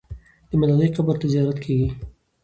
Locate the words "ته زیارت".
1.21-1.57